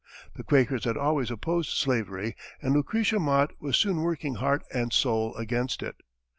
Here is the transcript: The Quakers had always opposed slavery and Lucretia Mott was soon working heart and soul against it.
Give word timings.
The 0.33 0.43
Quakers 0.43 0.85
had 0.85 0.97
always 0.97 1.29
opposed 1.29 1.69
slavery 1.77 2.35
and 2.59 2.73
Lucretia 2.73 3.19
Mott 3.19 3.51
was 3.61 3.77
soon 3.77 4.01
working 4.01 4.33
heart 4.33 4.63
and 4.73 4.91
soul 4.91 5.35
against 5.35 5.83
it. 5.83 5.97